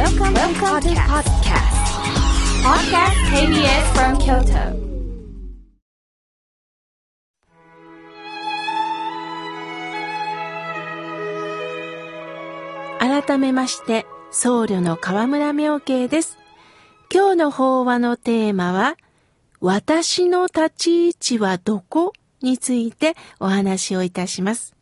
[0.00, 1.76] Welcome, Welcome to podcast.
[2.64, 4.72] Podcast KBS from Kyoto.
[12.98, 16.38] 改めまして、僧侶の河村明慶です。
[17.12, 18.96] 今日の法話のテーマは、
[19.60, 24.74] 私の立ち位置はどこについてお話をいたします。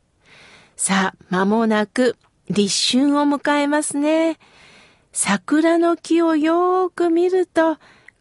[0.77, 2.15] さあ、間もなく
[2.49, 4.39] 立春を迎えますね。
[5.13, 7.79] 桜の木をよーく見ると、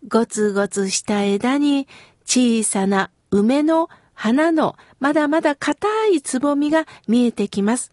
[0.07, 1.87] ゴツゴツした枝に
[2.25, 7.91] 小さな梅の花のまだまだ硬いつぼみが見えてきます。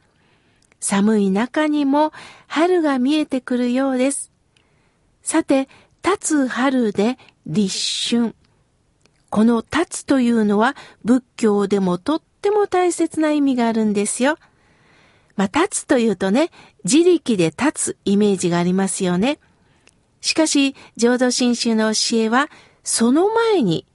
[0.81, 2.13] 寒い中にも
[2.47, 4.31] 春が見えてくるようです。
[5.23, 5.69] さて、
[6.03, 8.35] 立つ春で立春。
[9.31, 14.37] この立つというのは仏教でもとっても大切な意味があるんですよ。
[15.37, 16.51] まあ、立つというとね、
[16.85, 19.39] 自力で立つイメージがありますよね。
[20.21, 22.49] しかし、浄土真宗の教えは、
[22.83, 23.87] その前に、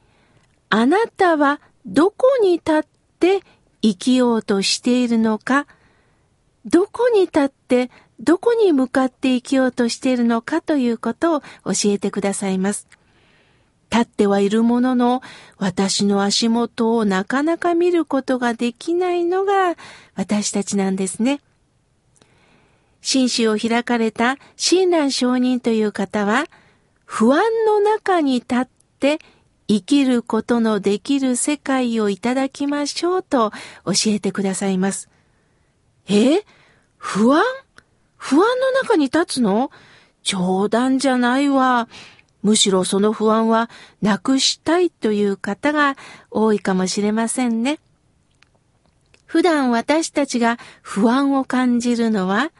[0.70, 2.84] あなたはどこに立っ
[3.20, 3.42] て
[3.82, 5.66] 生きようとしているのか、
[6.66, 11.46] どこに立ってどこに向かって生きようとしているのかということを教
[11.86, 12.88] えてくださいます。
[13.92, 15.22] 立ってはいるものの、
[15.58, 19.76] 私の足元をなかなか見ることができないのが
[20.16, 21.42] 私たちなんですね。
[23.02, 26.46] 新宗を開かれた親鸞上人という方は、
[27.06, 28.68] 不安の中に立っ
[29.00, 29.20] て
[29.68, 33.52] 生きることのできる世界をいただきましょうと
[33.86, 35.10] 教えてくださいます。
[36.08, 36.44] え？
[36.98, 37.42] 不安？
[38.18, 39.72] 不安の中に立つの？
[40.22, 41.88] 冗談じゃないわ。
[42.44, 43.70] むしろその不安は
[44.02, 45.98] なくしたいという方が
[46.32, 47.80] 多いかもしれませんね。
[49.26, 52.52] 普段私たちが不安を感じるのは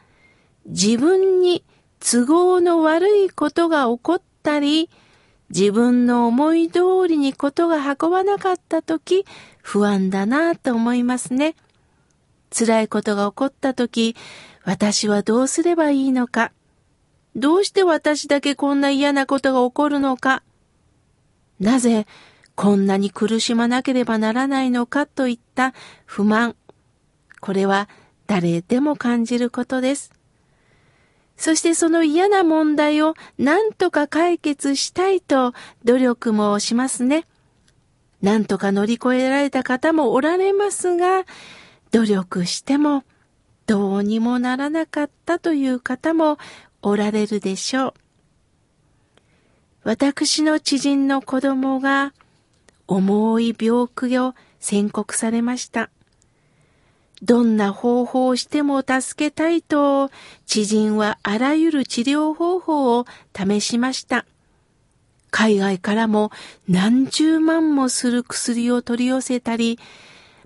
[0.66, 1.64] 自分に
[1.98, 4.88] 都合の悪いことが起こったり
[5.50, 9.26] 自分の思い通りにことが運ばなかった時
[9.62, 11.54] 不安だなと思いますね。
[12.56, 14.16] 辛いことが起こった時、
[14.64, 16.52] 私はどうすればいいのか。
[17.36, 20.42] どうして私だけこんな嫌なことが起こるのか。
[21.58, 22.06] なぜ
[22.54, 25.72] こんなに苦しまなければならないのかといった
[26.04, 26.56] 不満。
[27.40, 27.88] これは
[28.26, 30.12] 誰でも感じることです。
[31.36, 35.54] そしてその嫌な問題を何とか解決したいと
[35.84, 37.26] 努力もしますね。
[38.20, 41.24] 何とか乗り越えられた方もおられますが、
[41.92, 43.04] 努力しても
[43.66, 46.38] どうにもならなかったという方も
[46.82, 47.94] おられるでしょう。
[49.82, 52.12] 私の知人の子供が
[52.86, 55.90] 重い病気を宣告されました。
[57.22, 60.10] どんな方法をしても助けたいと
[60.46, 64.24] 知人はあらゆる治療方法を試しました。
[65.30, 66.30] 海外からも
[66.68, 69.78] 何十万もする薬を取り寄せたり、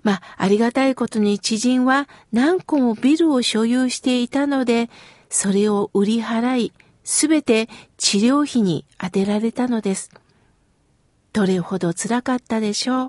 [0.03, 4.89] まあ、ありがたいことに知人は何個もビルを所有していたので、
[5.29, 10.09] それを売り払い、すべて治療費に充てられたのです。
[11.33, 13.07] どれほど辛かったでしょう？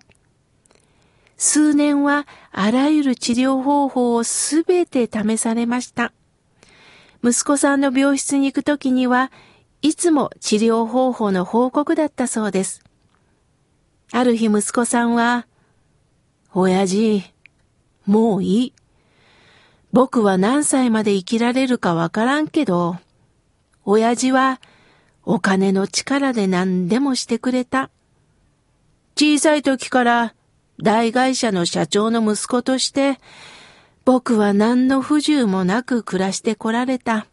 [1.36, 6.12] 数年はあらゆる治療方法をすべて試されました。
[7.22, 9.30] 息子さんの病室に行くときには、
[9.82, 12.82] いつも治療方法の報告だったそうです。
[14.12, 15.46] ある日息子さんは、
[16.54, 17.22] 親父、
[18.06, 18.72] もういい。
[19.92, 22.96] 僕は何歳まで生きられるかわからんけど、
[23.84, 24.60] 親父は
[25.24, 27.90] お金の力で何でもしてくれた。
[29.16, 30.34] 小さい時から
[30.82, 33.18] 大会社の社長の息子として、
[34.04, 37.26] 僕は何の不自由もなく暮らしてこられた。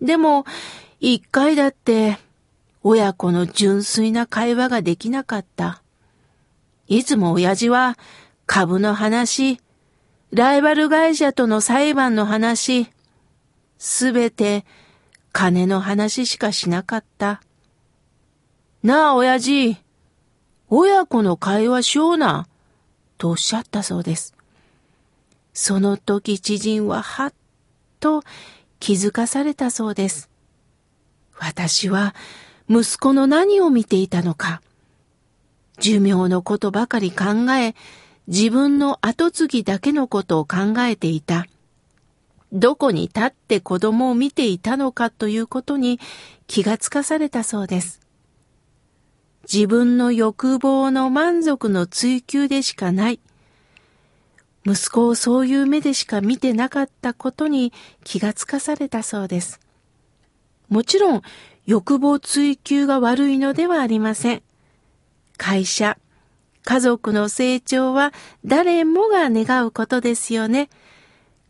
[0.00, 0.44] でも、
[0.98, 2.18] 一回だって、
[2.82, 5.82] 親子の純粋な会話ができなかった。
[6.88, 7.98] いつも親父は
[8.46, 9.60] 株の話、
[10.32, 12.88] ライバル会社との裁判の話、
[13.78, 14.64] すべて
[15.32, 17.42] 金の話しかしなかった。
[18.82, 19.76] なあ、親父、
[20.68, 22.46] 親子の会話しような、
[23.18, 24.34] とおっしゃったそうです。
[25.52, 27.34] その時知人ははっ
[27.98, 28.22] と
[28.78, 30.30] 気づかされたそうです。
[31.38, 32.14] 私は
[32.68, 34.62] 息子の何を見ていたのか。
[35.80, 37.74] 寿命のことばかり考え、
[38.30, 41.48] 自分の後継ぎだけのことを考えていた。
[42.52, 45.98] どこに立って子供を見ていたのかということに
[46.46, 48.00] 気がつかされたそうです。
[49.52, 53.20] 自分の欲望の満足の追求でしかない。
[54.64, 57.72] 息子をそういう目でしか見てなかったことに
[58.04, 59.58] 気がつかされたそうです。
[60.68, 61.22] もちろん
[61.66, 64.42] 欲望追求が悪いのではありません。
[65.36, 65.98] 会社、
[66.64, 68.12] 家族の成長は
[68.44, 70.68] 誰もが願うことですよね。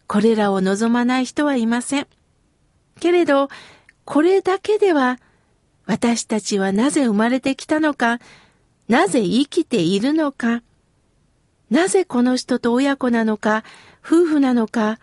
[0.06, 2.06] これらを望まない人はいません。
[2.98, 3.48] けれど、
[4.04, 5.18] これだけでは
[5.86, 8.20] 私たちはなぜ生まれてきたのか、
[8.88, 10.62] なぜ生きているのか、
[11.70, 13.64] なぜこの人と親子なのか、
[14.04, 14.98] 夫婦なのか、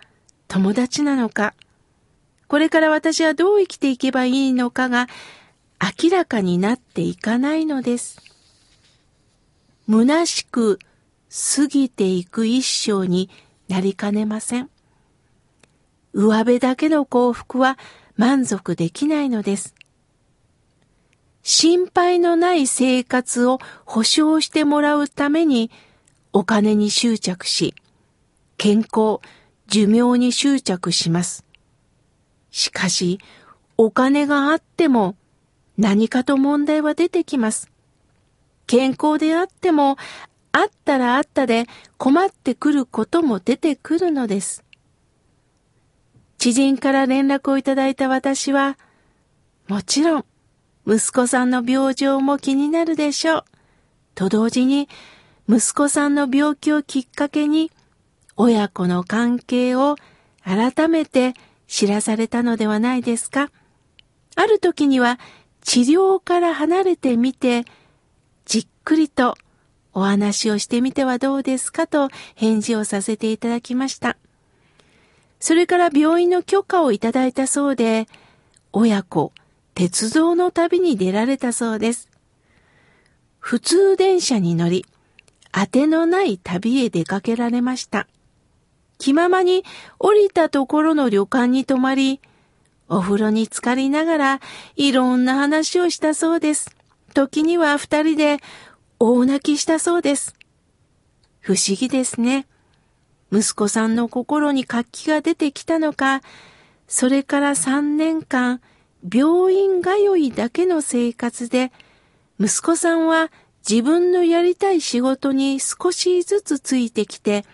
[0.47, 1.53] 友達なのか、
[2.47, 5.07] これから私はどう生きていけばいいのかが
[6.03, 8.26] 明らかになっていかないのです。
[9.89, 10.79] 虚しく
[11.55, 13.29] 過ぎていく一生に
[13.67, 14.69] なりかねません。
[16.13, 17.77] 上辺だけの幸福は
[18.15, 19.75] 満足できないのです。
[21.43, 25.71] 心配のない生活を保障してもらうために
[26.33, 27.73] お金に執着し、
[28.57, 29.19] 健康、
[29.67, 31.45] 寿命に執着します。
[32.51, 33.19] しかし、
[33.77, 35.15] お金があっても
[35.77, 37.69] 何かと問題は出てきます。
[38.67, 39.97] 健康であっても、
[40.51, 41.65] あったらあったで
[41.97, 44.63] 困ってくることも出てくるのです。
[46.37, 48.77] 知人から連絡をいただいた私は、
[49.67, 50.25] もちろん、
[50.85, 53.45] 息子さんの病状も気になるでしょう。
[54.15, 54.87] と同時に、
[55.49, 57.71] 息子さんの病気をきっかけに、
[58.35, 59.95] 親子の関係を
[60.43, 61.33] 改めて
[61.67, 63.49] 知らされたのではないですか。
[64.35, 65.19] ある時には
[65.63, 67.65] 治療から離れてみて、
[68.47, 69.35] じっくりと
[69.93, 74.15] お話をしてみてはどうですかと返事をさせていただきました。
[75.41, 78.07] それから病院の許可をいただいたそうで、
[78.71, 79.33] 親子、
[79.75, 82.09] 鉄道の旅に出られたそうです。
[83.39, 84.85] 普通電車に乗り、
[85.51, 88.07] 当てのない旅へ出かけられました。
[88.97, 89.65] 気ままに
[89.99, 92.21] 降りたところの旅館に泊まり、
[92.87, 94.39] お風呂に浸かりながら
[94.77, 96.76] いろんな話をしたそうです。
[97.17, 98.37] 時には二人で
[98.99, 100.35] 大泣きしたそうです。
[101.39, 102.45] 不思議ですね。
[103.31, 106.21] 息子さんの心に活気が出てきたのか、
[106.87, 108.61] それから三年間、
[109.11, 111.71] 病院通いだけの生活で、
[112.39, 113.31] 息子さんは
[113.67, 117.45] 自分のやりたい仕事に少しずつついてきて、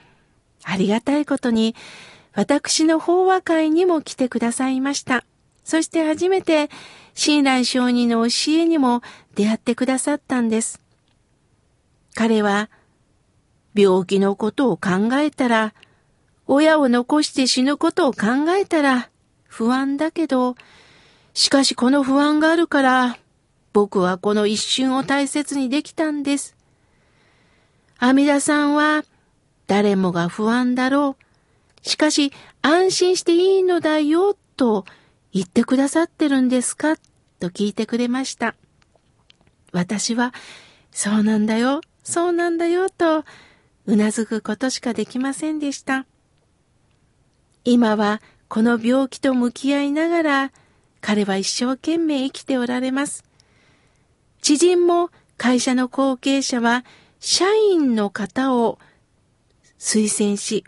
[0.65, 1.74] ありがたいことに、
[2.33, 5.24] 私の法話会にも来てくださいました。
[5.63, 6.69] そして初めて、
[7.13, 9.01] 親鸞上人の教えにも
[9.36, 10.82] 出会ってくださったんです。
[12.16, 12.70] 彼は、
[13.74, 15.74] 病気のことを考えたら、
[16.46, 19.10] 親を残して死ぬことを考えたら、
[19.48, 20.56] 不安だけど、
[21.34, 23.18] しかしこの不安があるから、
[23.72, 26.56] 僕はこの一瞬を大切にできたんです。
[27.98, 29.04] 阿弥陀さんは、
[29.66, 31.16] 誰もが不安だろ
[31.84, 31.90] う。
[31.90, 32.32] しかし、
[32.62, 34.86] 安心していいのだよ、と
[35.34, 36.98] 言ってくださってるんですか？
[37.40, 38.56] と聞いてくれました。
[39.74, 40.34] 私は、
[40.92, 43.25] そうなんだよ、そうなんだよ、と、
[43.86, 46.06] うなずくことしかできませんでした。
[47.66, 50.52] 今は、この病気と向き合いながら、
[51.02, 53.25] 彼は一生懸命生きておられます。
[54.42, 56.86] 知人も会社の後継者は
[57.20, 58.80] 社員の方を
[59.80, 60.64] 推薦し、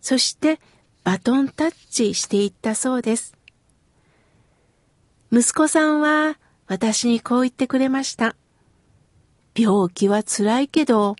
[0.00, 0.60] そして
[1.04, 3.34] バトンタッチしていったそうです。
[5.30, 6.38] 息子さんは
[6.70, 8.36] 私にこう言ってくれました。
[9.58, 11.16] 病気は辛いけど、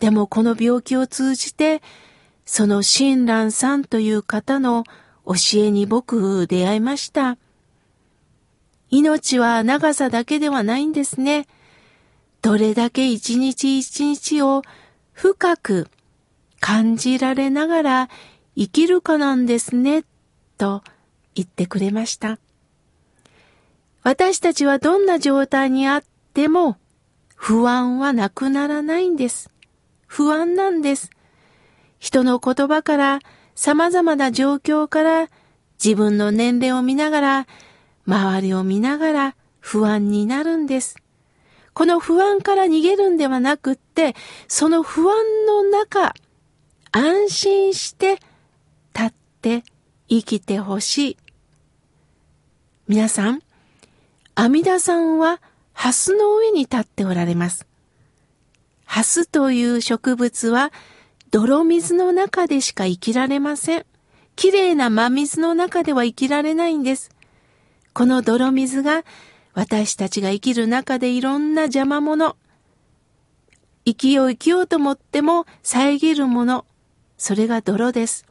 [0.00, 1.82] でもこの病気を通じて、
[2.44, 4.82] その親鸞さんという方の
[5.24, 7.38] 教えに僕出会いました。
[8.90, 11.46] 命は長さだけではないんですね。
[12.42, 14.62] どれだけ一日一日を
[15.12, 15.86] 深く
[16.58, 18.10] 感じられながら
[18.56, 20.02] 生きるかなんですね、
[20.58, 20.82] と
[21.36, 22.40] 言ってくれました。
[24.02, 26.04] 私たちはどんな状態にあっ
[26.34, 26.76] ても
[27.36, 29.50] 不安はなくならないんです。
[30.06, 31.10] 不安なんです。
[31.98, 33.20] 人の言葉から
[33.54, 35.28] 様々な状況から
[35.82, 37.46] 自分の年齢を見ながら
[38.06, 40.96] 周りを見ながら不安になるんです。
[41.74, 44.14] この不安から逃げるんではなくって、
[44.46, 46.12] その不安の中、
[46.90, 48.18] 安心して
[48.94, 49.64] 立って
[50.08, 51.16] 生きてほしい。
[52.88, 53.42] 皆さん、
[54.34, 55.40] 阿弥陀さんは
[55.72, 57.66] ハスの上に立っておられます。
[58.84, 60.72] ハスという植物は
[61.30, 63.86] 泥水の中でしか生きられません。
[64.36, 67.10] 綺麗な真水の中では生きられないんです。
[67.92, 69.04] この泥水が
[69.54, 72.36] 私たちが生きる中でいろんな邪魔者、
[73.84, 76.64] 生きよう生きようと思っても遮るもの、
[77.18, 78.26] それが泥です。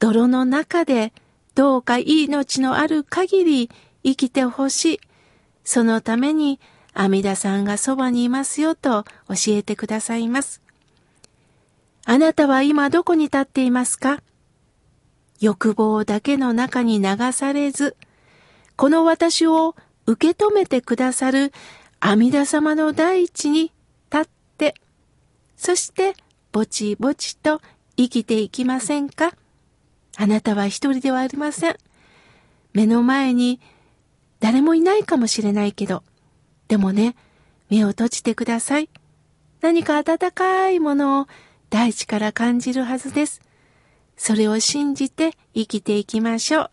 [0.00, 1.12] 泥の中で
[1.54, 3.70] どうか命のある限り
[4.04, 5.00] 生きてほしい。
[5.64, 6.60] そのために
[6.92, 10.60] 阿弥陀さんがそばにいますよと教えてくださいます。
[12.04, 14.20] あなたは今どこに立っていますか？
[15.40, 17.96] 欲望だけの中に流されず、
[18.76, 21.52] この私を受け止めてくださる
[22.00, 23.72] 阿弥陀様の大地に
[24.12, 24.28] 立っ
[24.58, 24.74] て、
[25.56, 26.14] そして
[26.50, 27.60] ぼちぼちと
[27.96, 29.32] 生きていきませんか？
[30.16, 31.76] あなたは一人ではありません。
[32.72, 33.60] 目の前に
[34.42, 36.02] 誰もいないかもしれないけど、
[36.66, 37.14] でもね、
[37.70, 38.90] 目を閉じてください。
[39.60, 41.26] 何か温かいものを
[41.70, 43.40] 大地から感じるはずです。
[44.16, 46.70] それを信じて生きていきましょう。